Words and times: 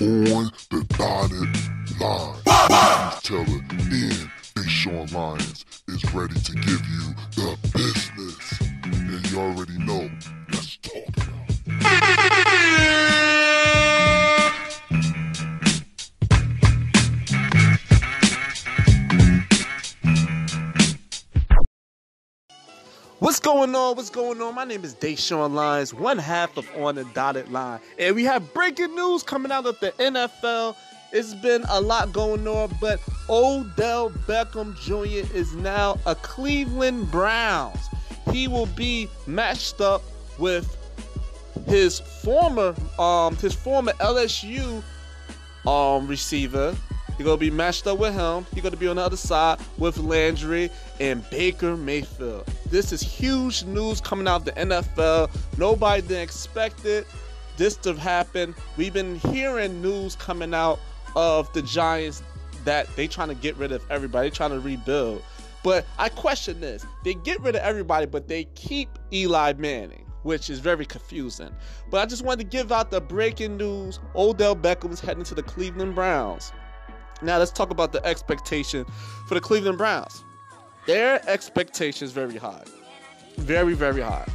on 0.00 0.50
the 0.70 0.84
dotted 0.96 2.00
line. 2.00 2.34
News 2.68 3.22
teller 3.22 3.62
and 3.70 4.30
Deshaun 4.54 5.12
Lyons 5.12 5.64
is 5.88 6.14
ready 6.14 6.34
to 6.34 6.52
give 6.52 6.86
you 6.88 7.14
the 7.36 7.56
business. 7.72 8.60
And 8.84 9.30
you 9.30 9.38
already 9.38 9.78
know, 9.78 10.10
let's 10.50 10.76
talk 10.78 11.16
now. 11.16 12.43
Going 23.44 23.74
on? 23.74 23.94
What's 23.94 24.08
going 24.08 24.40
on? 24.40 24.54
My 24.54 24.64
name 24.64 24.84
is 24.84 24.94
Deshaun 24.94 25.52
Lyons, 25.52 25.92
one 25.92 26.16
half 26.16 26.56
of 26.56 26.66
On 26.78 26.94
the 26.94 27.04
Dotted 27.12 27.52
Line. 27.52 27.78
And 27.98 28.16
we 28.16 28.24
have 28.24 28.54
breaking 28.54 28.94
news 28.94 29.22
coming 29.22 29.52
out 29.52 29.66
of 29.66 29.78
the 29.80 29.92
NFL. 29.92 30.74
It's 31.12 31.34
been 31.34 31.62
a 31.68 31.78
lot 31.78 32.10
going 32.14 32.48
on, 32.48 32.74
but 32.80 33.00
Odell 33.28 34.08
Beckham 34.10 34.74
Jr. 34.80 35.30
is 35.36 35.54
now 35.56 35.98
a 36.06 36.14
Cleveland 36.14 37.10
Browns. 37.10 37.86
He 38.32 38.48
will 38.48 38.64
be 38.66 39.10
matched 39.26 39.82
up 39.82 40.02
with 40.38 40.74
his 41.66 42.00
former 42.00 42.74
um 42.98 43.36
his 43.36 43.54
former 43.54 43.92
LSU 43.94 44.82
um 45.66 46.06
receiver. 46.06 46.74
He's 47.16 47.24
gonna 47.24 47.36
be 47.36 47.50
matched 47.50 47.86
up 47.86 47.98
with 47.98 48.14
him. 48.14 48.46
He's 48.52 48.62
gonna 48.62 48.76
be 48.76 48.88
on 48.88 48.96
the 48.96 49.02
other 49.02 49.16
side 49.16 49.60
with 49.78 49.98
Landry 49.98 50.70
and 51.00 51.28
Baker 51.30 51.76
Mayfield. 51.76 52.46
This 52.70 52.92
is 52.92 53.02
huge 53.02 53.64
news 53.64 54.00
coming 54.00 54.26
out 54.26 54.40
of 54.40 54.44
the 54.46 54.52
NFL. 54.52 55.30
Nobody 55.58 56.02
didn't 56.02 56.22
expect 56.22 56.84
it. 56.84 57.06
This 57.56 57.76
to 57.78 57.94
happen. 57.94 58.54
We've 58.76 58.92
been 58.92 59.16
hearing 59.16 59.80
news 59.80 60.16
coming 60.16 60.54
out 60.54 60.80
of 61.14 61.52
the 61.52 61.62
Giants 61.62 62.22
that 62.64 62.88
they 62.96 63.06
trying 63.06 63.28
to 63.28 63.34
get 63.34 63.56
rid 63.56 63.70
of 63.70 63.82
everybody, 63.90 64.30
trying 64.30 64.50
to 64.50 64.60
rebuild. 64.60 65.22
But 65.62 65.86
I 65.98 66.08
question 66.08 66.60
this. 66.60 66.84
They 67.04 67.14
get 67.14 67.40
rid 67.40 67.54
of 67.54 67.62
everybody, 67.62 68.06
but 68.06 68.28
they 68.28 68.44
keep 68.54 68.88
Eli 69.12 69.52
Manning, 69.56 70.04
which 70.22 70.50
is 70.50 70.58
very 70.58 70.84
confusing. 70.84 71.50
But 71.90 72.02
I 72.02 72.06
just 72.06 72.24
wanted 72.24 72.50
to 72.50 72.56
give 72.56 72.72
out 72.72 72.90
the 72.90 73.00
breaking 73.00 73.56
news. 73.56 74.00
Odell 74.16 74.56
Beckham 74.56 74.92
is 74.92 75.00
heading 75.00 75.24
to 75.24 75.34
the 75.34 75.42
Cleveland 75.42 75.94
Browns. 75.94 76.52
Now 77.22 77.38
let's 77.38 77.50
talk 77.50 77.70
about 77.70 77.92
the 77.92 78.04
expectation 78.04 78.84
for 79.26 79.34
the 79.34 79.40
Cleveland 79.40 79.78
Browns. 79.78 80.24
Their 80.86 81.26
expectation 81.28 82.04
is 82.04 82.12
very 82.12 82.36
high. 82.36 82.64
Very, 83.36 83.74
very 83.74 84.02
high. 84.02 84.26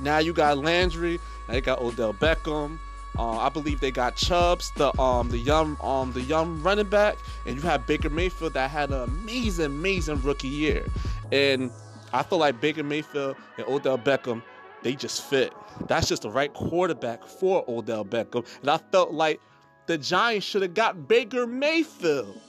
Now 0.00 0.18
you 0.18 0.32
got 0.32 0.58
Landry, 0.58 1.18
now 1.48 1.54
you 1.54 1.60
got 1.60 1.80
Odell 1.80 2.14
Beckham. 2.14 2.78
Uh, 3.18 3.38
I 3.38 3.48
believe 3.48 3.80
they 3.80 3.90
got 3.90 4.16
Chubbs, 4.16 4.70
the 4.76 4.98
um 5.00 5.30
the 5.30 5.38
young 5.38 5.76
um 5.80 6.12
the 6.12 6.20
young 6.20 6.62
running 6.62 6.88
back, 6.88 7.16
and 7.46 7.56
you 7.56 7.62
have 7.62 7.86
Baker 7.86 8.10
Mayfield 8.10 8.52
that 8.54 8.70
had 8.70 8.90
an 8.90 9.02
amazing, 9.02 9.66
amazing 9.66 10.20
rookie 10.22 10.48
year. 10.48 10.84
And 11.32 11.70
I 12.12 12.22
feel 12.22 12.38
like 12.38 12.60
Baker 12.60 12.82
Mayfield 12.82 13.36
and 13.56 13.66
Odell 13.66 13.98
Beckham, 13.98 14.42
they 14.82 14.94
just 14.94 15.24
fit. 15.24 15.52
That's 15.88 16.08
just 16.08 16.22
the 16.22 16.30
right 16.30 16.52
quarterback 16.52 17.24
for 17.24 17.64
Odell 17.68 18.04
Beckham. 18.04 18.46
And 18.60 18.70
I 18.70 18.78
felt 18.78 19.12
like 19.12 19.40
the 19.86 19.98
Giants 19.98 20.46
should 20.46 20.62
have 20.62 20.74
got 20.74 21.08
Baker 21.08 21.46
Mayfield. 21.46 22.40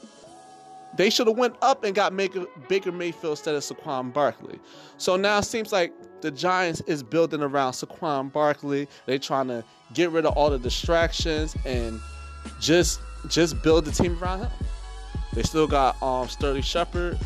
They 0.96 1.10
should 1.12 1.28
have 1.28 1.38
went 1.38 1.56
up 1.62 1.84
and 1.84 1.94
got 1.94 2.16
Baker, 2.16 2.92
Mayfield 2.92 3.32
instead 3.32 3.54
of 3.54 3.62
Saquon 3.62 4.12
Barkley. 4.12 4.60
So 4.98 5.16
now 5.16 5.38
it 5.38 5.44
seems 5.44 5.72
like 5.72 5.94
the 6.22 6.32
Giants 6.32 6.82
is 6.82 7.04
building 7.04 7.44
around 7.44 7.74
Saquon 7.74 8.32
Barkley. 8.32 8.88
They 9.06 9.20
trying 9.20 9.48
to 9.50 9.64
get 9.94 10.10
rid 10.10 10.26
of 10.26 10.36
all 10.36 10.50
the 10.50 10.58
distractions 10.58 11.56
and 11.66 12.00
just 12.60 13.00
just 13.30 13.62
build 13.62 13.86
the 13.86 13.92
team 13.92 14.18
around 14.22 14.40
him. 14.40 14.52
They 15.34 15.44
still 15.44 15.68
got 15.68 16.02
um, 16.02 16.28
Sterling 16.30 16.64
Shepard, 16.64 17.20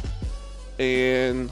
and 0.79 1.51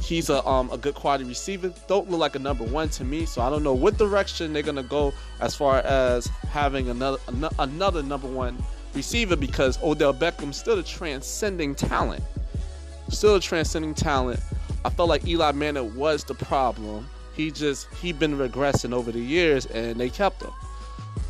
he's 0.00 0.30
a 0.30 0.46
um, 0.46 0.70
a 0.70 0.78
good 0.78 0.94
quality 0.94 1.24
receiver. 1.24 1.72
Don't 1.88 2.10
look 2.10 2.20
like 2.20 2.36
a 2.36 2.38
number 2.38 2.64
one 2.64 2.88
to 2.90 3.04
me, 3.04 3.26
so 3.26 3.42
I 3.42 3.50
don't 3.50 3.62
know 3.62 3.74
what 3.74 3.98
direction 3.98 4.52
they're 4.52 4.62
gonna 4.62 4.82
go 4.82 5.12
as 5.40 5.54
far 5.54 5.78
as 5.78 6.26
having 6.50 6.88
another 6.88 7.18
an- 7.28 7.48
another 7.58 8.02
number 8.02 8.28
one 8.28 8.56
receiver 8.94 9.36
because 9.36 9.82
Odell 9.82 10.14
Beckham's 10.14 10.56
still 10.56 10.78
a 10.78 10.82
transcending 10.82 11.74
talent. 11.74 12.22
Still 13.08 13.36
a 13.36 13.40
transcending 13.40 13.94
talent. 13.94 14.40
I 14.84 14.90
felt 14.90 15.08
like 15.08 15.26
Eli 15.26 15.52
Manning 15.52 15.94
was 15.94 16.24
the 16.24 16.34
problem. 16.34 17.08
He 17.34 17.50
just 17.50 17.92
he 17.94 18.12
been 18.12 18.36
regressing 18.38 18.92
over 18.92 19.12
the 19.12 19.20
years 19.20 19.66
and 19.66 20.00
they 20.00 20.08
kept 20.08 20.42
him. 20.42 20.52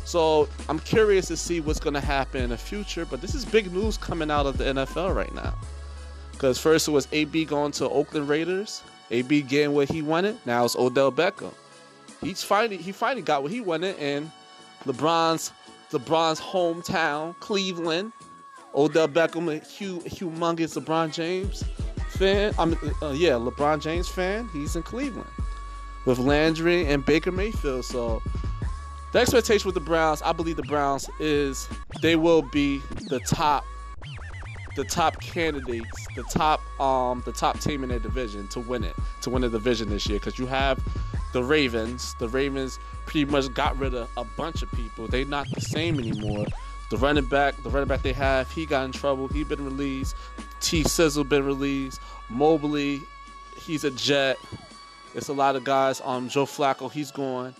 So 0.05 0.47
I'm 0.69 0.79
curious 0.79 1.27
to 1.27 1.37
see 1.37 1.59
what's 1.59 1.79
gonna 1.79 1.99
happen 1.99 2.41
in 2.43 2.49
the 2.51 2.57
future. 2.57 3.05
But 3.05 3.21
this 3.21 3.35
is 3.35 3.43
big 3.43 3.71
news 3.73 3.97
coming 3.97 4.31
out 4.31 4.45
of 4.45 4.57
the 4.57 4.63
NFL 4.65 5.13
right 5.13 5.33
now. 5.35 5.55
Because 6.37 6.59
first 6.59 6.87
it 6.87 6.91
was 6.91 7.07
AB 7.11 7.45
going 7.45 7.71
to 7.73 7.89
Oakland 7.89 8.29
Raiders. 8.29 8.83
AB 9.09 9.41
getting 9.41 9.73
what 9.73 9.89
he 9.89 10.03
wanted. 10.03 10.37
Now 10.45 10.65
it's 10.65 10.75
Odell 10.75 11.11
Beckham. 11.11 11.51
He's 12.21 12.43
finally 12.43 12.77
he 12.77 12.91
finally 12.91 13.23
got 13.23 13.41
what 13.41 13.51
he 13.51 13.59
wanted, 13.59 13.97
and 13.97 14.29
LeBron's 14.85 15.51
LeBron's 15.91 16.39
hometown, 16.39 17.37
Cleveland. 17.39 18.11
Odell 18.75 19.07
Beckham, 19.07 19.47
a 19.47 19.57
hu- 19.79 20.01
humongous 20.01 20.79
LeBron 20.79 21.11
James 21.11 21.63
fan. 22.09 22.53
I'm 22.59 22.73
uh, 23.01 23.13
yeah, 23.15 23.31
LeBron 23.31 23.81
James 23.81 24.07
fan. 24.07 24.47
He's 24.53 24.75
in 24.75 24.83
Cleveland 24.83 25.29
with 26.05 26.19
Landry 26.19 26.85
and 26.85 27.03
Baker 27.03 27.31
Mayfield. 27.31 27.85
So 27.85 28.21
the 29.11 29.19
expectation 29.19 29.67
with 29.67 29.73
the 29.73 29.81
Browns, 29.81 30.21
I 30.21 30.33
believe 30.33 30.57
the 30.57 30.63
Browns 30.63 31.09
is 31.19 31.67
they 32.03 32.15
will 32.15 32.43
be 32.43 32.79
the 33.09 33.19
top 33.21 33.65
the 34.77 34.85
top 34.85 35.19
candidates, 35.19 36.07
the 36.15 36.23
top 36.23 36.61
um 36.79 37.21
the 37.25 37.31
top 37.33 37.59
team 37.59 37.83
in 37.83 37.89
their 37.89 37.99
division 37.99 38.47
to 38.49 38.61
win 38.61 38.83
it, 38.83 38.95
to 39.21 39.29
win 39.29 39.41
the 39.41 39.49
division 39.49 39.89
this 39.89 40.07
year. 40.07 40.19
Because 40.19 40.39
you 40.39 40.45
have 40.45 40.79
the 41.33 41.43
Ravens. 41.43 42.15
The 42.19 42.29
Ravens 42.29 42.79
pretty 43.05 43.25
much 43.25 43.53
got 43.53 43.77
rid 43.77 43.93
of 43.93 44.09
a 44.15 44.23
bunch 44.23 44.61
of 44.61 44.71
people. 44.71 45.07
They're 45.07 45.25
not 45.25 45.47
the 45.53 45.61
same 45.61 45.99
anymore. 45.99 46.45
The 46.89 46.97
running 46.97 47.25
back, 47.25 47.61
the 47.63 47.69
running 47.69 47.89
back 47.89 48.03
they 48.03 48.13
have, 48.13 48.49
he 48.51 48.65
got 48.65 48.85
in 48.85 48.91
trouble. 48.93 49.27
He 49.27 49.43
been 49.43 49.65
released. 49.65 50.15
T. 50.61 50.83
Sizzle 50.83 51.25
been 51.25 51.45
released. 51.45 51.99
Mosley, 52.29 53.01
he's 53.59 53.83
a 53.83 53.91
Jet. 53.91 54.37
It's 55.15 55.27
a 55.27 55.33
lot 55.33 55.55
of 55.55 55.63
guys. 55.63 56.01
Um, 56.05 56.29
Joe 56.29 56.45
Flacco, 56.45 56.89
he's 56.89 57.11
gone. 57.11 57.55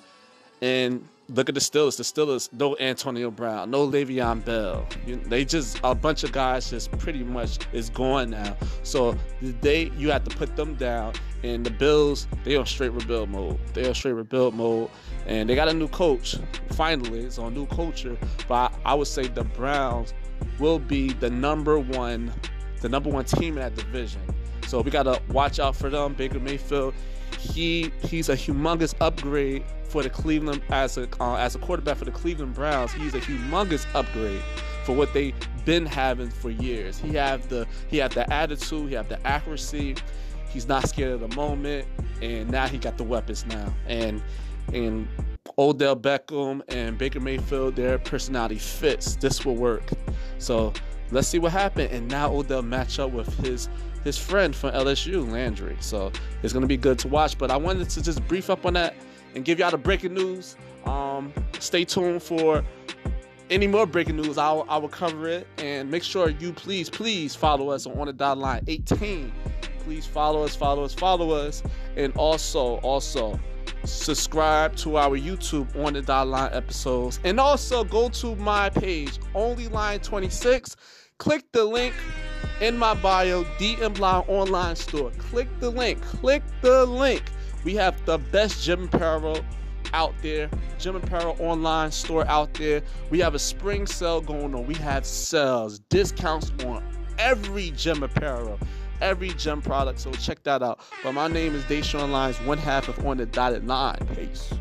And 0.61 1.05
look 1.29 1.49
at 1.49 1.55
the 1.55 1.61
Steelers. 1.61 1.97
The 1.97 2.03
Steelers, 2.03 2.51
no 2.53 2.77
Antonio 2.77 3.31
Brown, 3.31 3.71
no 3.71 3.87
Le'Veon 3.87 4.43
Bell. 4.43 4.87
You, 5.05 5.17
they 5.17 5.45
just 5.45 5.79
a 5.83 5.93
bunch 5.93 6.23
of 6.23 6.31
guys 6.31 6.69
just 6.69 6.91
pretty 6.99 7.23
much 7.23 7.59
is 7.73 7.89
gone 7.89 8.31
now. 8.31 8.55
So 8.83 9.15
they 9.41 9.91
you 9.97 10.11
have 10.11 10.23
to 10.25 10.35
put 10.35 10.55
them 10.55 10.75
down. 10.75 11.13
And 11.43 11.65
the 11.65 11.71
Bills, 11.71 12.27
they 12.43 12.55
on 12.55 12.65
straight 12.65 12.91
rebuild 12.93 13.29
mode. 13.29 13.59
They 13.73 13.87
on 13.87 13.93
straight 13.93 14.13
rebuild 14.13 14.55
mode, 14.55 14.89
and 15.27 15.47
they 15.49 15.55
got 15.55 15.67
a 15.67 15.73
new 15.73 15.87
coach. 15.89 16.35
Finally, 16.71 17.25
it's 17.25 17.37
on 17.37 17.53
new 17.53 17.67
culture. 17.67 18.17
But 18.47 18.73
I, 18.85 18.91
I 18.91 18.93
would 18.95 19.07
say 19.07 19.27
the 19.27 19.43
Browns 19.43 20.13
will 20.59 20.79
be 20.79 21.13
the 21.13 21.29
number 21.29 21.79
one, 21.79 22.33
the 22.81 22.89
number 22.89 23.09
one 23.09 23.25
team 23.25 23.57
in 23.57 23.63
that 23.63 23.75
division. 23.75 24.21
So 24.67 24.81
we 24.81 24.91
gotta 24.91 25.21
watch 25.29 25.59
out 25.59 25.75
for 25.75 25.89
them. 25.89 26.13
Baker 26.13 26.39
Mayfield, 26.39 26.93
he 27.37 27.91
he's 28.01 28.29
a 28.29 28.35
humongous 28.35 28.93
upgrade 28.99 29.63
for 29.83 30.03
the 30.03 30.09
Cleveland 30.09 30.61
as 30.69 30.97
a 30.97 31.07
uh, 31.19 31.35
as 31.35 31.55
a 31.55 31.59
quarterback 31.59 31.97
for 31.97 32.05
the 32.05 32.11
Cleveland 32.11 32.53
Browns. 32.53 32.91
He's 32.91 33.13
a 33.13 33.21
humongous 33.21 33.85
upgrade 33.93 34.41
for 34.83 34.95
what 34.95 35.13
they've 35.13 35.35
been 35.65 35.85
having 35.85 36.29
for 36.29 36.49
years. 36.49 36.97
He 36.97 37.13
have 37.15 37.47
the 37.49 37.67
he 37.89 37.97
have 37.97 38.13
the 38.13 38.31
attitude, 38.31 38.89
he 38.89 38.95
have 38.95 39.09
the 39.09 39.25
accuracy. 39.25 39.95
He's 40.49 40.67
not 40.67 40.87
scared 40.87 41.21
of 41.21 41.29
the 41.29 41.35
moment, 41.35 41.87
and 42.21 42.49
now 42.49 42.67
he 42.67 42.77
got 42.77 42.97
the 42.97 43.03
weapons 43.03 43.45
now. 43.45 43.73
And 43.87 44.21
and 44.73 45.07
Odell 45.57 45.95
Beckham 45.95 46.61
and 46.69 46.97
Baker 46.97 47.19
Mayfield, 47.19 47.75
their 47.75 47.97
personality 47.99 48.57
fits. 48.57 49.15
This 49.15 49.45
will 49.45 49.55
work. 49.55 49.89
So 50.39 50.73
let's 51.11 51.27
see 51.27 51.39
what 51.39 51.51
happened. 51.51 51.91
And 51.91 52.07
now 52.07 52.31
Odell 52.31 52.61
match 52.61 52.99
up 52.99 53.11
with 53.11 53.33
his 53.45 53.69
his 54.07 54.17
friend 54.17 54.55
from 54.55 54.71
LSU, 54.71 55.29
Landry. 55.31 55.77
So 55.79 56.11
it's 56.41 56.53
gonna 56.53 56.65
be 56.65 56.77
good 56.77 56.97
to 56.99 57.07
watch. 57.07 57.37
But 57.37 57.51
I 57.51 57.57
wanted 57.57 57.89
to 57.91 58.01
just 58.01 58.25
brief 58.27 58.49
up 58.49 58.65
on 58.65 58.73
that 58.73 58.95
and 59.35 59.45
give 59.45 59.59
y'all 59.59 59.69
the 59.69 59.77
breaking 59.77 60.15
news. 60.15 60.55
Um, 60.85 61.31
stay 61.59 61.85
tuned 61.85 62.23
for 62.23 62.63
any 63.49 63.67
more 63.67 63.85
breaking 63.85 64.15
news. 64.15 64.37
I 64.37 64.51
will, 64.51 64.65
I 64.67 64.77
will 64.77 64.89
cover 64.89 65.27
it 65.27 65.47
and 65.57 65.91
make 65.91 66.03
sure 66.03 66.29
you 66.29 66.53
please, 66.53 66.89
please 66.89 67.35
follow 67.35 67.69
us 67.69 67.85
on, 67.85 67.99
on 67.99 68.07
the 68.07 68.13
dot 68.13 68.37
line 68.37 68.63
18. 68.67 69.31
Please 69.79 70.05
follow 70.05 70.43
us, 70.43 70.55
follow 70.55 70.83
us, 70.83 70.93
follow 70.93 71.31
us, 71.31 71.61
and 71.95 72.13
also, 72.15 72.77
also 72.77 73.39
subscribe 73.83 74.75
to 74.77 74.97
our 74.97 75.17
YouTube 75.17 75.73
on 75.85 75.93
the 75.93 76.01
dot 76.01 76.27
line 76.27 76.51
episodes, 76.53 77.19
and 77.23 77.39
also 77.39 77.83
go 77.83 78.09
to 78.09 78.35
my 78.37 78.69
page, 78.69 79.19
Only 79.35 79.67
Line 79.67 79.99
26. 79.99 80.75
Click 81.17 81.43
the 81.51 81.63
link 81.63 81.93
in 82.61 82.77
my 82.77 82.93
bio, 82.93 83.43
DM 83.59 83.99
Line 83.99 84.23
Online 84.27 84.75
Store. 84.75 85.11
Click 85.17 85.47
the 85.59 85.69
link. 85.69 86.01
Click 86.01 86.43
the 86.61 86.85
link. 86.85 87.23
We 87.63 87.75
have 87.75 88.03
the 88.05 88.17
best 88.17 88.63
gym 88.63 88.85
apparel 88.85 89.43
out 89.93 90.13
there, 90.21 90.49
Gym 90.79 90.95
Apparel 90.95 91.35
online 91.39 91.91
store 91.91 92.27
out 92.27 92.53
there. 92.55 92.81
We 93.09 93.19
have 93.19 93.35
a 93.35 93.39
spring 93.39 93.87
sale 93.87 94.21
going 94.21 94.53
on. 94.53 94.65
We 94.67 94.75
have 94.75 95.05
sales, 95.05 95.79
discounts 95.79 96.51
on 96.65 96.83
every 97.17 97.71
gym 97.71 98.03
apparel, 98.03 98.59
every 99.01 99.29
gym 99.29 99.61
product. 99.61 99.99
So 99.99 100.11
check 100.11 100.43
that 100.43 100.61
out. 100.61 100.79
But 101.03 101.13
my 101.13 101.27
name 101.27 101.55
is 101.55 101.63
Deshaun 101.65 102.11
Lyons, 102.11 102.37
one 102.41 102.57
half 102.57 102.87
of 102.87 103.05
On 103.05 103.17
the 103.17 103.25
Dotted 103.25 103.67
Line. 103.67 103.97
Peace. 104.15 104.53